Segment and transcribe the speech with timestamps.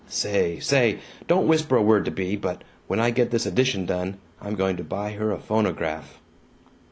[0.09, 0.57] Say!
[0.59, 0.97] Say!
[1.27, 4.75] Don't whisper a word to Bea, but when I get this addition done, I'm going
[4.77, 6.19] to buy her a phonograph!"